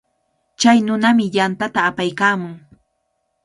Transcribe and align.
Chay 0.59 0.77
nunami 0.85 1.25
yantata 1.35 1.79
apaykaamun. 1.89 2.55